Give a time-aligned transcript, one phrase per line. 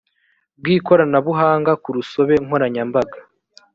[0.59, 3.17] bw ikoranabuhanga ku rusobe nkoranyambaga